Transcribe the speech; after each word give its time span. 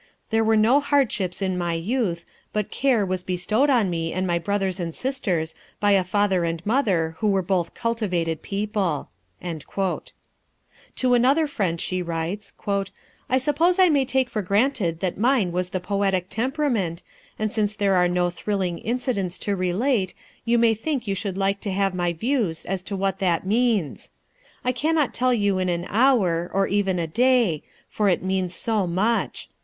There 0.31 0.43
were 0.43 0.57
no 0.57 0.79
hardships 0.79 1.43
in 1.43 1.59
my 1.59 1.75
youth, 1.75 2.25
but 2.53 2.71
care 2.71 3.05
was 3.05 3.21
bestowed 3.21 3.69
on 3.69 3.87
me 3.91 4.11
and 4.13 4.25
my 4.25 4.39
brothers 4.39 4.79
and 4.79 4.95
sisters 4.95 5.53
by 5.79 5.91
a 5.91 6.03
father 6.03 6.43
and 6.43 6.65
mother 6.65 7.15
who 7.19 7.27
were 7.29 7.43
both 7.43 7.75
cultivated 7.75 8.41
people." 8.41 9.09
To 9.45 11.13
another 11.13 11.45
friend 11.45 11.79
she 11.79 12.01
writes: 12.01 12.51
"I 13.29 13.37
suppose 13.37 13.77
I 13.77 13.89
may 13.89 14.03
take 14.03 14.27
for 14.27 14.41
granted 14.41 15.01
that 15.01 15.19
mine 15.19 15.51
was 15.51 15.69
the 15.69 15.79
poetic 15.79 16.29
temperament, 16.31 17.03
and 17.37 17.53
since 17.53 17.75
there 17.75 17.93
are 17.93 18.07
no 18.07 18.31
thrilling 18.31 18.79
incidents 18.79 19.37
to 19.37 19.55
relate, 19.55 20.15
you 20.45 20.57
may 20.57 20.73
think 20.73 21.05
you 21.07 21.13
should 21.13 21.37
like 21.37 21.61
to 21.61 21.71
have 21.71 21.93
my 21.93 22.11
views 22.11 22.65
as 22.65 22.81
to 22.85 22.95
what 22.95 23.19
that 23.19 23.45
means. 23.45 24.13
I 24.65 24.71
cannot 24.71 25.13
tell 25.13 25.31
you 25.31 25.59
in 25.59 25.69
an 25.69 25.85
hour, 25.89 26.49
or 26.51 26.65
even 26.65 26.97
in 26.97 27.03
a 27.03 27.07
day, 27.07 27.61
for 27.87 28.09
it 28.09 28.23
means 28.23 28.55
so 28.55 28.87
much. 28.87 29.47